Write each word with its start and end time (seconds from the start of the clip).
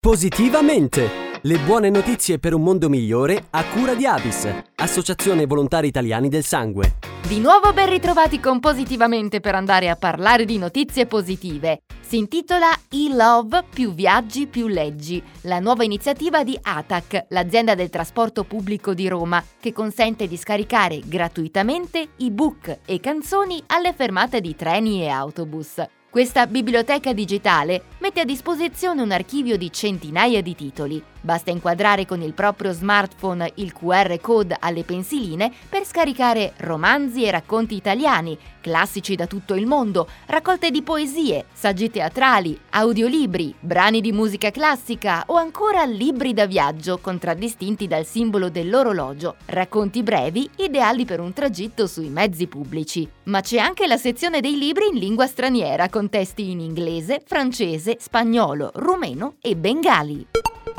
Positivamente! 0.00 1.40
Le 1.42 1.58
buone 1.58 1.90
notizie 1.90 2.38
per 2.38 2.54
un 2.54 2.62
mondo 2.62 2.88
migliore 2.88 3.46
a 3.50 3.64
cura 3.64 3.94
di 3.94 4.06
Avis, 4.06 4.48
Associazione 4.76 5.44
Volontari 5.44 5.88
Italiani 5.88 6.28
del 6.28 6.44
Sangue. 6.44 6.98
Di 7.26 7.40
nuovo 7.40 7.72
ben 7.72 7.88
ritrovati 7.88 8.38
con 8.38 8.60
Positivamente 8.60 9.40
per 9.40 9.56
andare 9.56 9.88
a 9.88 9.96
parlare 9.96 10.44
di 10.44 10.56
notizie 10.56 11.06
positive. 11.06 11.80
Si 11.98 12.16
intitola 12.16 12.70
e-Love 12.88 13.64
più 13.74 13.92
viaggi 13.92 14.46
più 14.46 14.68
leggi, 14.68 15.20
la 15.42 15.58
nuova 15.58 15.82
iniziativa 15.82 16.44
di 16.44 16.56
ATAC, 16.62 17.26
l'azienda 17.30 17.74
del 17.74 17.90
trasporto 17.90 18.44
pubblico 18.44 18.94
di 18.94 19.08
Roma, 19.08 19.44
che 19.58 19.72
consente 19.72 20.28
di 20.28 20.36
scaricare 20.36 21.00
gratuitamente 21.04 22.10
ebook 22.18 22.78
e 22.86 23.00
canzoni 23.00 23.60
alle 23.66 23.92
fermate 23.92 24.40
di 24.40 24.54
treni 24.54 25.02
e 25.02 25.08
autobus. 25.08 25.82
Questa 26.10 26.46
biblioteca 26.46 27.12
digitale 27.12 27.82
mette 27.98 28.20
a 28.20 28.24
disposizione 28.24 29.02
un 29.02 29.10
archivio 29.10 29.58
di 29.58 29.70
centinaia 29.70 30.40
di 30.40 30.54
titoli. 30.54 31.04
Basta 31.28 31.50
inquadrare 31.50 32.06
con 32.06 32.22
il 32.22 32.32
proprio 32.32 32.72
smartphone 32.72 33.52
il 33.56 33.74
QR 33.74 34.18
code 34.18 34.56
alle 34.58 34.82
pensiline 34.82 35.52
per 35.68 35.84
scaricare 35.84 36.54
romanzi 36.60 37.24
e 37.24 37.30
racconti 37.30 37.74
italiani, 37.74 38.38
classici 38.62 39.14
da 39.14 39.26
tutto 39.26 39.52
il 39.52 39.66
mondo, 39.66 40.08
raccolte 40.24 40.70
di 40.70 40.80
poesie, 40.80 41.44
saggi 41.52 41.90
teatrali, 41.90 42.58
audiolibri, 42.70 43.54
brani 43.60 44.00
di 44.00 44.10
musica 44.10 44.50
classica 44.50 45.24
o 45.26 45.34
ancora 45.34 45.84
libri 45.84 46.32
da 46.32 46.46
viaggio 46.46 46.96
contraddistinti 46.96 47.86
dal 47.86 48.06
simbolo 48.06 48.48
dell'orologio, 48.48 49.36
racconti 49.48 50.02
brevi 50.02 50.48
ideali 50.56 51.04
per 51.04 51.20
un 51.20 51.34
tragitto 51.34 51.86
sui 51.86 52.08
mezzi 52.08 52.46
pubblici. 52.46 53.06
Ma 53.24 53.42
c'è 53.42 53.58
anche 53.58 53.86
la 53.86 53.98
sezione 53.98 54.40
dei 54.40 54.56
libri 54.56 54.86
in 54.90 54.98
lingua 54.98 55.26
straniera 55.26 55.90
con 55.90 56.08
testi 56.08 56.52
in 56.52 56.60
inglese, 56.60 57.20
francese, 57.22 57.98
spagnolo, 58.00 58.70
rumeno 58.76 59.34
e 59.42 59.56
bengali. 59.56 60.26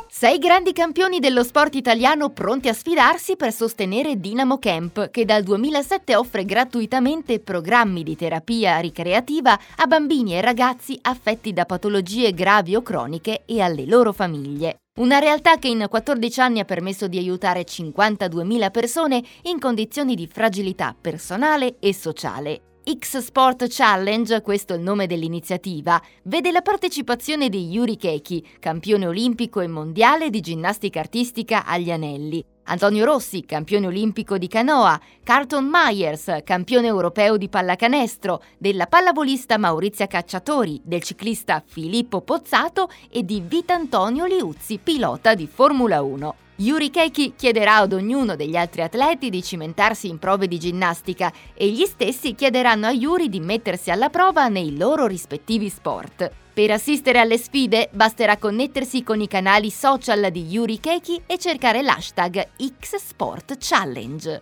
Sei 0.07 0.37
grandi 0.37 0.73
campioni 0.73 1.19
dello 1.19 1.43
sport 1.43 1.75
italiano 1.75 2.29
pronti 2.29 2.67
a 2.67 2.73
sfidarsi 2.73 3.35
per 3.35 3.53
sostenere 3.53 4.19
Dynamo 4.19 4.57
Camp, 4.59 5.09
che 5.11 5.23
dal 5.23 5.43
2007 5.43 6.15
offre 6.15 6.43
gratuitamente 6.43 7.39
programmi 7.39 8.03
di 8.03 8.15
terapia 8.15 8.79
ricreativa 8.79 9.57
a 9.77 9.85
bambini 9.85 10.33
e 10.33 10.41
ragazzi 10.41 10.97
affetti 11.01 11.53
da 11.53 11.65
patologie 11.65 12.33
gravi 12.33 12.75
o 12.75 12.81
croniche 12.81 13.43
e 13.45 13.61
alle 13.61 13.85
loro 13.85 14.11
famiglie. 14.11 14.79
Una 14.99 15.19
realtà 15.19 15.57
che 15.57 15.69
in 15.69 15.85
14 15.89 16.41
anni 16.41 16.59
ha 16.59 16.65
permesso 16.65 17.07
di 17.07 17.17
aiutare 17.17 17.63
52.000 17.63 18.71
persone 18.71 19.23
in 19.43 19.57
condizioni 19.57 20.15
di 20.15 20.27
fragilità 20.27 20.93
personale 20.99 21.77
e 21.79 21.93
sociale. 21.93 22.68
X 22.91 23.19
Sport 23.19 23.67
Challenge, 23.69 24.41
questo 24.41 24.73
è 24.73 24.77
il 24.77 24.81
nome 24.81 25.05
dell'iniziativa, 25.05 26.01
vede 26.23 26.51
la 26.51 26.63
partecipazione 26.63 27.47
di 27.47 27.69
Yuri 27.69 27.97
Keiki, 27.97 28.57
campione 28.59 29.05
olimpico 29.05 29.59
e 29.59 29.67
mondiale 29.67 30.31
di 30.31 30.39
ginnastica 30.39 30.99
artistica 30.99 31.65
agli 31.65 31.91
anelli, 31.91 32.43
Antonio 32.63 33.05
Rossi, 33.05 33.45
campione 33.45 33.85
olimpico 33.85 34.39
di 34.39 34.47
canoa, 34.47 34.99
Carlton 35.23 35.69
Myers, 35.71 36.39
campione 36.43 36.87
europeo 36.87 37.37
di 37.37 37.47
pallacanestro, 37.47 38.41
della 38.57 38.87
pallavolista 38.87 39.59
Maurizia 39.59 40.07
Cacciatori, 40.07 40.81
del 40.83 41.03
ciclista 41.03 41.61
Filippo 41.63 42.21
Pozzato 42.21 42.89
e 43.11 43.23
di 43.23 43.39
Vitantonio 43.45 44.25
Liuzzi, 44.25 44.79
pilota 44.81 45.35
di 45.35 45.45
Formula 45.45 46.01
1. 46.01 46.35
Yuri 46.59 46.89
Keiki 46.89 47.35
chiederà 47.37 47.77
ad 47.77 47.93
ognuno 47.93 48.35
degli 48.35 48.57
altri 48.57 48.81
atleti 48.81 49.29
di 49.29 49.41
cimentarsi 49.41 50.09
in 50.09 50.19
prove 50.19 50.45
di 50.45 50.59
ginnastica 50.59 51.31
e 51.53 51.69
gli 51.69 51.85
stessi 51.85 52.35
chiederanno 52.35 52.87
a 52.87 52.91
Yuri 52.91 53.29
di 53.29 53.39
mettersi 53.39 53.91
alla 53.91 54.09
prova 54.09 54.49
nei 54.49 54.75
loro 54.75 55.07
rispettivi 55.07 55.69
sport. 55.69 56.29
Per 56.51 56.71
assistere 56.71 57.19
alle 57.19 57.37
sfide 57.37 57.87
basterà 57.93 58.35
connettersi 58.35 59.03
con 59.03 59.21
i 59.21 59.27
canali 59.29 59.69
social 59.69 60.29
di 60.31 60.47
Yuri 60.47 60.81
Keiki 60.81 61.21
e 61.25 61.37
cercare 61.37 61.81
l'hashtag 61.81 62.49
XSportChallenge. 62.57 64.41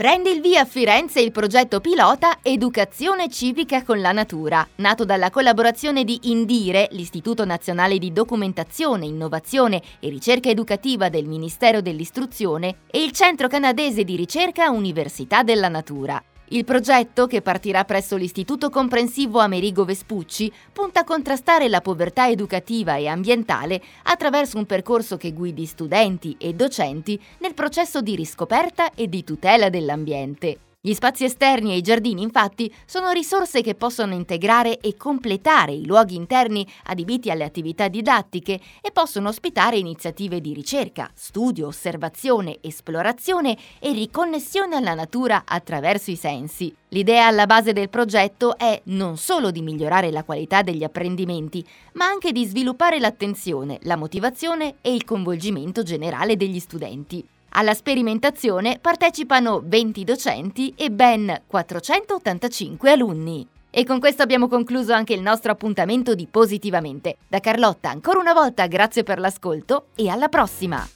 Prende 0.00 0.30
il 0.30 0.40
via 0.40 0.62
a 0.62 0.64
Firenze 0.64 1.20
il 1.20 1.30
progetto 1.30 1.78
pilota 1.78 2.38
Educazione 2.40 3.28
civica 3.28 3.84
con 3.84 4.00
la 4.00 4.12
natura, 4.12 4.66
nato 4.76 5.04
dalla 5.04 5.28
collaborazione 5.28 6.04
di 6.04 6.18
Indire, 6.30 6.88
l'Istituto 6.92 7.44
Nazionale 7.44 7.98
di 7.98 8.10
Documentazione, 8.10 9.04
Innovazione 9.04 9.82
e 10.00 10.08
Ricerca 10.08 10.48
Educativa 10.48 11.10
del 11.10 11.26
Ministero 11.26 11.82
dell'Istruzione, 11.82 12.76
e 12.90 13.02
il 13.02 13.12
Centro 13.12 13.46
Canadese 13.46 14.02
di 14.02 14.16
Ricerca 14.16 14.70
Università 14.70 15.42
della 15.42 15.68
Natura. 15.68 16.29
Il 16.52 16.64
progetto, 16.64 17.28
che 17.28 17.42
partirà 17.42 17.84
presso 17.84 18.16
l'Istituto 18.16 18.70
Comprensivo 18.70 19.38
Amerigo 19.38 19.84
Vespucci, 19.84 20.52
punta 20.72 21.00
a 21.00 21.04
contrastare 21.04 21.68
la 21.68 21.80
povertà 21.80 22.28
educativa 22.28 22.96
e 22.96 23.06
ambientale 23.06 23.80
attraverso 24.02 24.58
un 24.58 24.66
percorso 24.66 25.16
che 25.16 25.32
guidi 25.32 25.64
studenti 25.64 26.34
e 26.38 26.52
docenti 26.54 27.20
nel 27.38 27.54
processo 27.54 28.00
di 28.00 28.16
riscoperta 28.16 28.94
e 28.94 29.08
di 29.08 29.22
tutela 29.22 29.70
dell'ambiente. 29.70 30.69
Gli 30.82 30.94
spazi 30.94 31.24
esterni 31.24 31.72
e 31.72 31.76
i 31.76 31.82
giardini, 31.82 32.22
infatti, 32.22 32.72
sono 32.86 33.10
risorse 33.10 33.60
che 33.60 33.74
possono 33.74 34.14
integrare 34.14 34.78
e 34.78 34.96
completare 34.96 35.72
i 35.72 35.84
luoghi 35.84 36.14
interni 36.14 36.66
adibiti 36.84 37.30
alle 37.30 37.44
attività 37.44 37.88
didattiche 37.88 38.58
e 38.80 38.90
possono 38.90 39.28
ospitare 39.28 39.76
iniziative 39.76 40.40
di 40.40 40.54
ricerca, 40.54 41.10
studio, 41.12 41.66
osservazione, 41.66 42.60
esplorazione 42.62 43.58
e 43.78 43.92
riconnessione 43.92 44.76
alla 44.76 44.94
natura 44.94 45.42
attraverso 45.44 46.10
i 46.10 46.16
sensi. 46.16 46.74
L'idea 46.88 47.26
alla 47.26 47.44
base 47.44 47.74
del 47.74 47.90
progetto 47.90 48.56
è 48.56 48.80
non 48.84 49.18
solo 49.18 49.50
di 49.50 49.60
migliorare 49.60 50.10
la 50.10 50.24
qualità 50.24 50.62
degli 50.62 50.82
apprendimenti, 50.82 51.62
ma 51.92 52.06
anche 52.06 52.32
di 52.32 52.46
sviluppare 52.46 52.98
l'attenzione, 52.98 53.78
la 53.82 53.96
motivazione 53.96 54.76
e 54.80 54.94
il 54.94 55.04
coinvolgimento 55.04 55.82
generale 55.82 56.38
degli 56.38 56.58
studenti. 56.58 57.22
Alla 57.52 57.74
sperimentazione 57.74 58.78
partecipano 58.80 59.60
20 59.64 60.04
docenti 60.04 60.72
e 60.76 60.90
ben 60.90 61.42
485 61.46 62.90
alunni. 62.90 63.46
E 63.70 63.84
con 63.84 63.98
questo 63.98 64.22
abbiamo 64.22 64.46
concluso 64.46 64.92
anche 64.92 65.14
il 65.14 65.20
nostro 65.20 65.52
appuntamento 65.52 66.14
di 66.14 66.26
Positivamente. 66.30 67.16
Da 67.26 67.40
Carlotta 67.40 67.90
ancora 67.90 68.20
una 68.20 68.32
volta 68.32 68.66
grazie 68.66 69.02
per 69.02 69.18
l'ascolto 69.18 69.86
e 69.96 70.08
alla 70.08 70.28
prossima! 70.28 70.86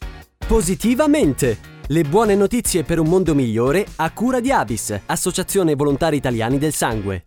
Positivamente! 0.47 1.73
Le 1.87 2.03
buone 2.03 2.35
notizie 2.35 2.83
per 2.83 2.99
un 2.99 3.09
mondo 3.09 3.35
migliore 3.35 3.85
a 3.97 4.11
cura 4.13 4.41
di 4.41 4.51
Avis, 4.51 4.99
Associazione 5.07 5.75
Volontari 5.75 6.17
Italiani 6.17 6.59
del 6.59 6.73
Sangue. 6.73 7.27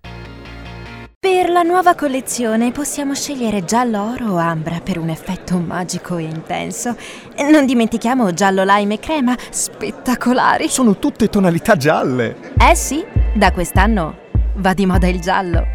Per 1.20 1.50
la 1.50 1.64
nuova 1.64 1.96
collezione 1.96 2.72
possiamo 2.72 3.16
scegliere 3.16 3.66
giallo 3.66 4.12
oro 4.12 4.34
o 4.34 4.38
ambra 4.38 4.80
per 4.82 5.00
un 5.00 5.10
effetto 5.10 5.58
magico 5.58 6.18
e 6.18 6.26
intenso. 6.26 6.96
Non 7.52 7.66
dimentichiamo 7.66 8.34
giallo 8.34 8.64
lime 8.64 8.94
e 8.94 9.00
crema, 9.00 9.36
spettacolari. 9.50 10.70
Sono 10.70 11.00
tutte 11.00 11.28
tonalità 11.28 11.76
gialle. 11.76 12.54
Eh 12.56 12.76
sì, 12.76 13.04
da 13.34 13.52
quest'anno 13.52 14.16
va 14.58 14.76
di 14.76 14.86
moda 14.86 15.08
il 15.08 15.20
giallo. 15.20 15.66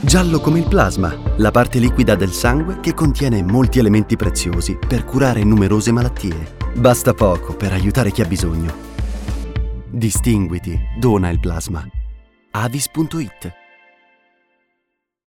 Giallo 0.00 0.38
come 0.40 0.58
il 0.58 0.68
plasma, 0.68 1.16
la 1.38 1.50
parte 1.50 1.78
liquida 1.78 2.14
del 2.14 2.32
sangue 2.32 2.80
che 2.80 2.92
contiene 2.92 3.42
molti 3.42 3.78
elementi 3.78 4.16
preziosi 4.16 4.76
per 4.76 5.06
curare 5.06 5.42
numerose 5.44 5.92
malattie. 5.92 6.56
Basta 6.74 7.14
poco 7.14 7.54
per 7.56 7.72
aiutare 7.72 8.10
chi 8.10 8.20
ha 8.20 8.26
bisogno. 8.26 8.70
Distinguiti, 9.88 10.78
dona 10.98 11.30
il 11.30 11.40
plasma. 11.40 11.82
avis.it 12.50 13.60